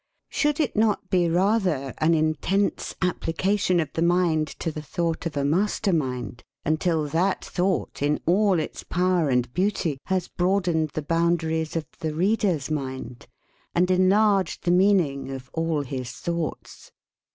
Should 0.29 0.59
it 0.59 0.75
not 0.75 1.11
be 1.11 1.29
rather 1.29 1.93
an 1.99 2.15
intense 2.15 2.95
application 3.03 3.79
of 3.79 3.93
the 3.93 4.01
mind 4.01 4.47
to 4.57 4.71
the 4.71 4.81
thought 4.81 5.27
of 5.27 5.37
a 5.37 5.45
master 5.45 5.93
mind, 5.93 6.41
until 6.65 7.05
that 7.09 7.45
thought, 7.45 8.01
in 8.01 8.19
all 8.25 8.59
its 8.59 8.81
power 8.81 9.29
and 9.29 9.53
beauty, 9.53 9.99
has 10.05 10.27
broadened 10.27 10.89
the 10.95 11.03
boundaries 11.03 11.75
of 11.75 11.85
the 11.99 12.15
reader's 12.15 12.71
mind 12.71 13.27
and 13.75 13.91
enlarged 13.91 14.63
the 14.63 14.71
meaning 14.71 15.29
of 15.29 15.51
all 15.53 15.83
his 15.83 16.11
thoughts 16.11 16.91